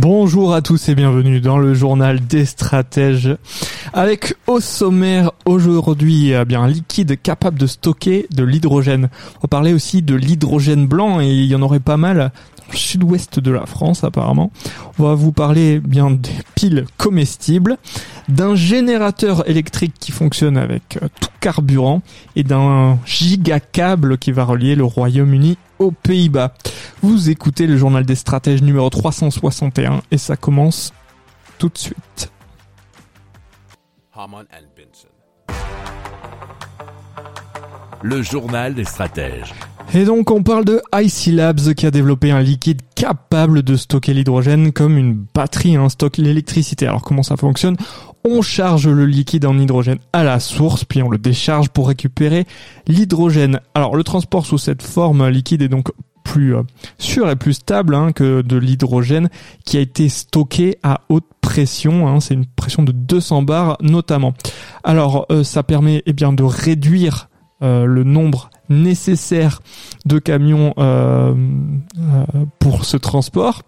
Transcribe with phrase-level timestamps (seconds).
[0.00, 3.36] Bonjour à tous et bienvenue dans le journal des stratèges.
[3.92, 9.08] Avec au sommaire aujourd'hui eh bien un liquide capable de stocker de l'hydrogène.
[9.42, 12.16] On parler aussi de l'hydrogène blanc et il y en aurait pas mal
[12.58, 14.52] dans le sud-ouest de la France apparemment.
[15.00, 17.76] On va vous parler eh bien des piles comestibles,
[18.28, 22.02] d'un générateur électrique qui fonctionne avec euh, tout carburant
[22.36, 26.54] et d'un gigacable qui va relier le Royaume-Uni aux Pays-Bas.
[27.00, 30.92] Vous écoutez le journal des stratèges numéro 361 et ça commence
[31.58, 32.32] tout de suite.
[38.02, 39.54] Le journal des stratèges.
[39.94, 44.12] Et donc on parle de IC Labs qui a développé un liquide capable de stocker
[44.12, 46.88] l'hydrogène comme une batterie hein, stocke l'électricité.
[46.88, 47.76] Alors comment ça fonctionne?
[48.28, 52.44] On charge le liquide en hydrogène à la source puis on le décharge pour récupérer
[52.88, 53.60] l'hydrogène.
[53.74, 55.88] Alors le transport sous cette forme liquide est donc
[56.28, 56.62] plus euh,
[56.98, 59.30] sûr et plus stable hein, que de l'hydrogène
[59.64, 62.06] qui a été stocké à haute pression.
[62.06, 64.34] Hein, c'est une pression de 200 bars notamment.
[64.84, 67.30] Alors euh, ça permet eh bien de réduire
[67.62, 69.62] euh, le nombre nécessaire
[70.04, 70.74] de camions
[72.58, 73.62] pour ce transport.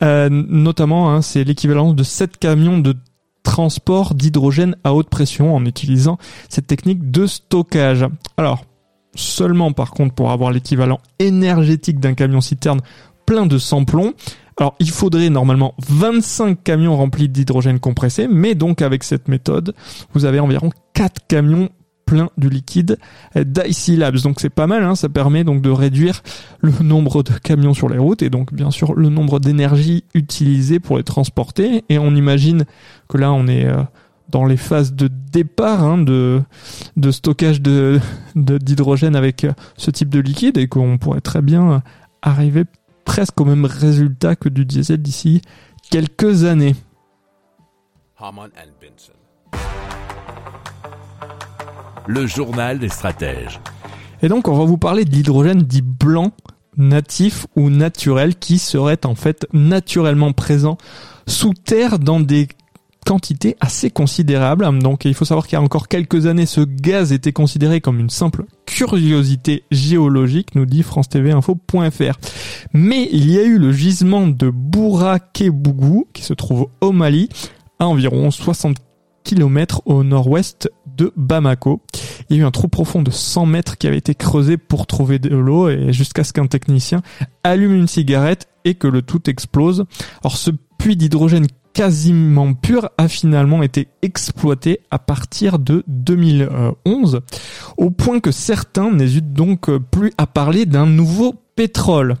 [0.00, 2.96] Notamment, hein, c'est l'équivalent de 7 camions de
[3.42, 6.16] transport d'hydrogène à haute pression en utilisant
[6.48, 8.06] cette technique de stockage.
[8.38, 8.64] Alors,
[9.14, 12.80] seulement par contre pour avoir l'équivalent énergétique d'un camion citerne
[13.26, 14.14] plein de sans-plomb.
[14.56, 19.74] Alors il faudrait normalement 25 camions remplis d'hydrogène compressé, mais donc avec cette méthode,
[20.14, 21.68] vous avez environ 4 camions
[22.08, 22.98] plein du liquide
[23.36, 24.22] d'IC Labs.
[24.22, 26.22] Donc c'est pas mal, hein, ça permet donc de réduire
[26.60, 30.80] le nombre de camions sur les routes et donc bien sûr le nombre d'énergie utilisée
[30.80, 31.84] pour les transporter.
[31.88, 32.64] Et on imagine
[33.08, 33.82] que là on est euh,
[34.28, 36.42] dans les phases de départ hein, de,
[36.96, 38.00] de stockage de
[38.34, 39.46] d'hydrogène avec
[39.76, 41.82] ce type de liquide et qu'on pourrait très bien
[42.22, 42.64] arriver
[43.04, 45.40] presque au même résultat que du diesel d'ici
[45.90, 46.76] quelques années.
[52.06, 53.60] Le journal des stratèges.
[54.22, 56.32] Et donc, on va vous parler de l'hydrogène dit blanc,
[56.76, 60.76] natif ou naturel, qui serait en fait naturellement présent
[61.26, 62.48] sous terre dans des
[63.08, 64.68] quantités assez considérables.
[64.80, 68.00] Donc, il faut savoir qu'il y a encore quelques années, ce gaz était considéré comme
[68.00, 72.18] une simple curiosité géologique, nous dit France TV Info.fr.
[72.74, 77.30] Mais il y a eu le gisement de Bourakébougou, qui se trouve au Mali,
[77.78, 78.76] à environ 60
[79.24, 81.80] km au nord-ouest de Bamako.
[82.28, 84.86] Il y a eu un trou profond de 100 mètres qui avait été creusé pour
[84.86, 87.00] trouver de l'eau et jusqu'à ce qu'un technicien
[87.42, 89.86] allume une cigarette et que le tout explose.
[90.22, 91.46] Alors ce puits d'hydrogène
[91.78, 97.20] quasiment pur a finalement été exploité à partir de 2011
[97.76, 102.16] au point que certains n'hésitent donc plus à parler d'un nouveau pétrole.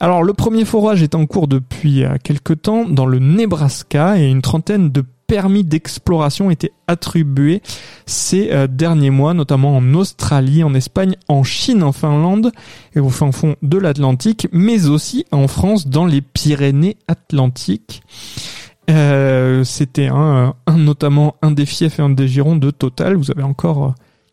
[0.00, 4.40] Alors le premier forage est en cours depuis quelque temps dans le Nebraska et une
[4.40, 7.60] trentaine de permis d'exploration étaient attribués
[8.06, 12.50] ces euh, derniers mois, notamment en Australie, en Espagne, en Chine, en Finlande
[12.94, 18.02] et au fin fond de l'Atlantique, mais aussi en France dans les Pyrénées Atlantiques.
[18.90, 23.16] Euh, C'était un, un, notamment un des fiefs et un des girons de Total.
[23.16, 23.90] Vous avez encore euh,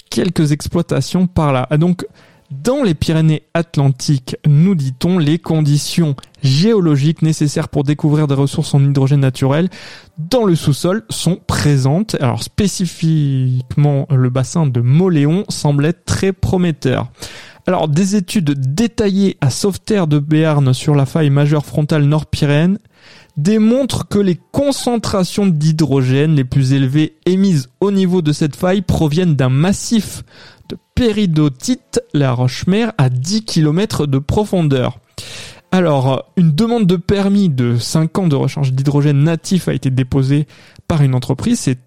[0.10, 1.68] quelques exploitations par là.
[1.70, 2.06] Ah, donc
[2.52, 9.22] dans les Pyrénées-Atlantiques, nous dit-on, les conditions géologiques nécessaires pour découvrir des ressources en hydrogène
[9.22, 9.70] naturel
[10.20, 12.16] dans le sous-sol sont présentes.
[12.20, 17.08] Alors spécifiquement, le bassin de Moléon semble être très prometteur.
[17.66, 22.78] Alors des études détaillées à Sauveterre de Béarn sur la faille majeure frontale Nord-Pyrénées
[23.38, 29.36] démontrent que les concentrations d'hydrogène les plus élevées émises au niveau de cette faille proviennent
[29.36, 30.24] d'un massif
[30.70, 35.00] de péridotite, la roche-mère, à 10 km de profondeur.
[35.72, 40.48] Alors, une demande de permis de 5 ans de recharge d'hydrogène natif a été déposée
[40.88, 41.80] par une entreprise, c'est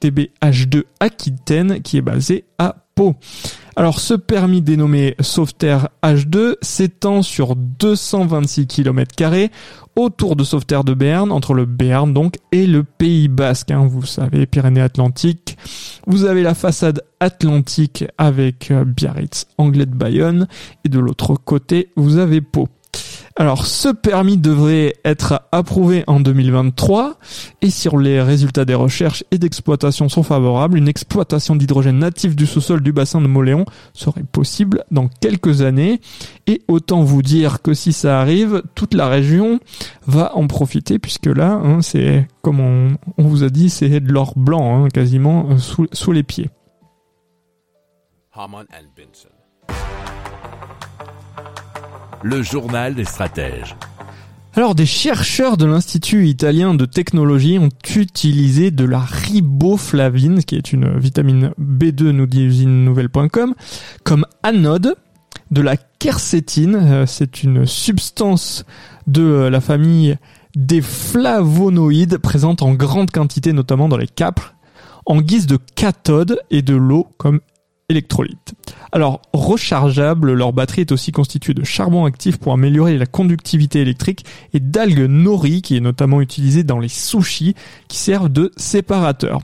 [0.00, 3.14] TBH2 Aquitaine, qui est basée à Pau.
[3.78, 9.50] Alors, ce permis dénommé Sauveterre H2 s'étend sur 226 km
[9.96, 13.70] autour de Sauveterre de Berne, entre le Béarn donc et le Pays Basque.
[13.70, 15.58] Hein, vous savez, Pyrénées-Atlantiques.
[16.06, 20.48] Vous avez la façade atlantique avec euh, Biarritz, Anglais de Bayonne,
[20.86, 22.68] et de l'autre côté, vous avez Pau.
[23.38, 27.18] Alors, ce permis devrait être approuvé en 2023
[27.60, 32.46] et si les résultats des recherches et d'exploitation sont favorables, une exploitation d'hydrogène natif du
[32.46, 36.00] sous-sol du bassin de Moléon serait possible dans quelques années.
[36.46, 39.60] Et autant vous dire que si ça arrive, toute la région
[40.06, 44.32] va en profiter puisque là, hein, c'est comme on, vous a dit, c'est de l'or
[44.34, 45.58] blanc hein, quasiment euh,
[45.92, 46.48] sous, les pieds.
[52.22, 53.76] Le journal des stratèges.
[54.54, 60.72] Alors, des chercheurs de l'Institut italien de technologie ont utilisé de la riboflavine, qui est
[60.72, 63.54] une vitamine B2, nous dit usinenouvelle.com,
[64.02, 64.96] comme anode
[65.50, 66.76] de la quercétine.
[66.76, 68.64] Euh, C'est une substance
[69.06, 70.16] de euh, la famille
[70.56, 74.54] des flavonoïdes présente en grande quantité, notamment dans les capres,
[75.04, 77.40] en guise de cathode et de l'eau comme
[78.90, 84.24] Alors, rechargeable, leur batterie est aussi constituée de charbon actif pour améliorer la conductivité électrique
[84.52, 87.54] et d'algues nori, qui est notamment utilisée dans les sushis,
[87.86, 89.40] qui servent de séparateur.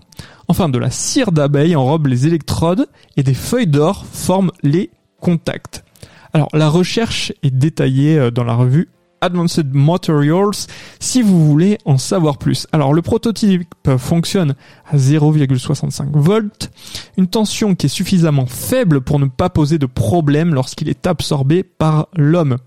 [0.49, 4.91] Enfin, de la cire d'abeille enrobe les électrodes et des feuilles d'or forment les
[5.21, 5.85] contacts.
[6.33, 8.89] Alors, la recherche est détaillée euh, dans la revue
[9.23, 10.67] Advanced Materials
[11.01, 12.67] si vous voulez en savoir plus.
[12.73, 14.55] Alors le prototype fonctionne
[14.91, 16.71] à 0,65 volts,
[17.17, 21.63] une tension qui est suffisamment faible pour ne pas poser de problème lorsqu'il est absorbé
[21.63, 22.59] par l'homme.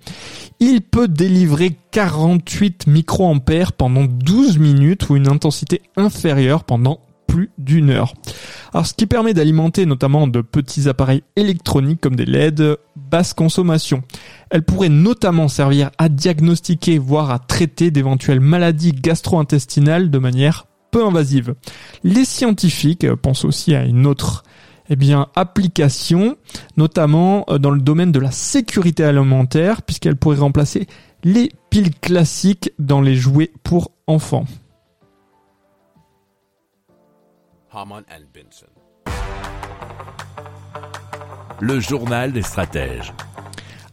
[0.59, 6.99] Il peut délivrer 48 microampères pendant 12 minutes ou une intensité inférieure pendant
[7.35, 8.13] plus d'une heure.
[8.73, 14.03] Alors, ce qui permet d'alimenter notamment de petits appareils électroniques comme des LED basse consommation.
[14.49, 21.05] Elle pourrait notamment servir à diagnostiquer, voire à traiter d'éventuelles maladies gastro-intestinales de manière peu
[21.05, 21.55] invasive.
[22.05, 24.43] Les scientifiques pensent aussi à une autre
[24.89, 26.37] eh bien, application,
[26.77, 30.87] notamment euh, dans le domaine de la sécurité alimentaire, puisqu'elle pourrait remplacer
[31.25, 34.45] les piles classiques dans les jouets pour enfants.
[37.75, 38.67] Harman and Benson.
[41.59, 43.13] Le journal des stratèges.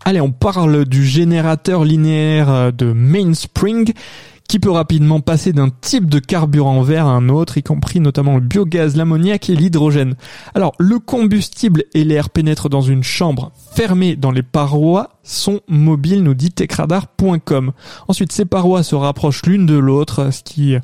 [0.04, 3.92] Allez, on parle du générateur linéaire euh, de Mainspring
[4.48, 8.40] qui peut rapidement passer d'un type de carburant vers un autre, y compris notamment le
[8.42, 10.14] biogaz, l'ammoniac et l'hydrogène.
[10.54, 16.22] Alors, le combustible et l'air pénètrent dans une chambre fermée dans les parois sont mobiles,
[16.22, 17.72] nous dit techradar.com.
[18.06, 20.76] Ensuite, ces parois se rapprochent l'une de l'autre, ce qui,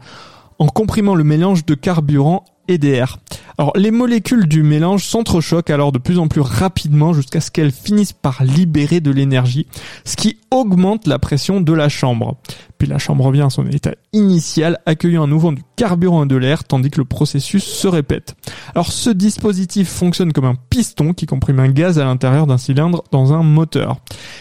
[0.58, 2.44] en comprimant le mélange de carburant
[2.76, 3.18] d'air.
[3.56, 7.72] Alors les molécules du mélange s'entrechoquent alors de plus en plus rapidement jusqu'à ce qu'elles
[7.72, 9.66] finissent par libérer de l'énergie,
[10.04, 12.36] ce qui augmente la pression de la chambre.
[12.78, 16.36] Puis la chambre revient à son état initial, accueillant à nouveau du carburant et de
[16.36, 18.36] l'air, tandis que le processus se répète.
[18.74, 23.02] Alors ce dispositif fonctionne comme un piston qui comprime un gaz à l'intérieur d'un cylindre
[23.10, 23.96] dans un moteur.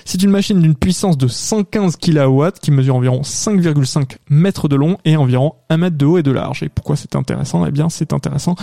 [0.06, 4.98] C'est une machine d'une puissance de 115 kW qui mesure environ 5,5 mètres de long
[5.04, 6.64] et environ 1 mètre de haut et de large.
[6.64, 7.66] Et pourquoi c'est intéressant?
[7.66, 8.56] Eh bien c'est intéressant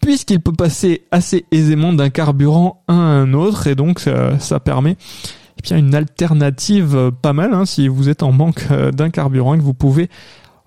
[0.00, 4.96] puisqu'il peut passer assez aisément d'un carburant à un autre et donc ça, ça permet
[4.96, 9.10] et bien une alternative euh, pas mal hein, si vous êtes en manque euh, d'un
[9.10, 10.08] carburant et que vous pouvez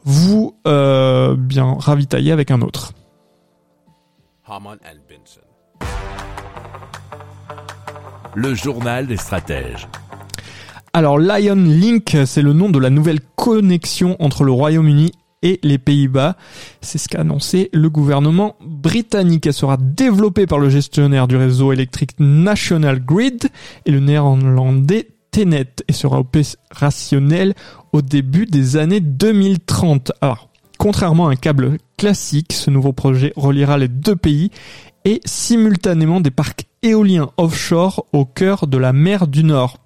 [0.04, 2.94] vous euh, bien ravitailler avec un autre.
[8.36, 9.88] Le journal des stratèges.
[10.92, 15.78] Alors Lion Link, c'est le nom de la nouvelle connexion entre le Royaume-Uni et les
[15.78, 16.36] Pays-Bas.
[16.82, 19.48] C'est ce qu'a annoncé le gouvernement britannique.
[19.48, 23.50] Elle sera développée par le gestionnaire du réseau électrique National Grid
[23.86, 27.54] et le néerlandais Tenet et sera opérationnelle
[27.94, 30.12] au début des années 2030.
[30.22, 34.50] Alors, contrairement à un câble classique, ce nouveau projet reliera les deux pays
[35.06, 39.78] et simultanément des parcs éoliens offshore au cœur de la mer du Nord.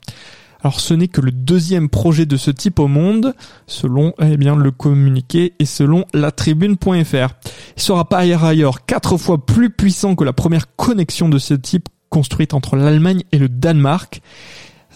[0.63, 3.35] Alors ce n'est que le deuxième projet de ce type au monde,
[3.67, 7.33] selon eh bien le communiqué et selon la tribune.fr.
[7.75, 11.89] Il sera par ailleurs quatre fois plus puissant que la première connexion de ce type
[12.09, 14.21] construite entre l'Allemagne et le Danemark.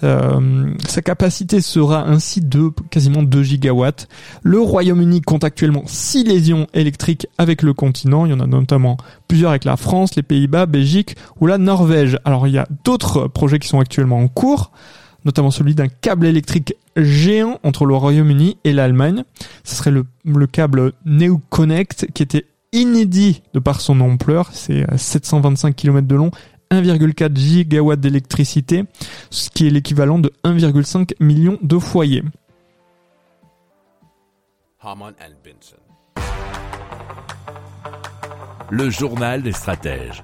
[0.03, 4.07] Euh, sa capacité sera ainsi de quasiment 2 gigawatts.
[4.43, 8.25] Le Royaume-Uni compte actuellement 6 liaisons électriques avec le continent.
[8.25, 8.97] Il y en a notamment
[9.27, 12.19] plusieurs avec la France, les Pays-Bas, Belgique ou la Norvège.
[12.24, 14.71] Alors il y a d'autres projets qui sont actuellement en cours
[15.27, 19.24] notamment celui d'un câble électrique géant entre le Royaume-Uni et l'Allemagne.
[19.65, 24.86] Ce serait le, le câble New Connect qui était inédit de par son ampleur, c'est
[24.98, 26.31] 725 km de long,
[26.72, 28.86] 1,4 gigawatts d'électricité,
[29.29, 32.24] ce qui est l'équivalent de 1,5 million de foyers.
[38.69, 40.24] Le journal des stratèges.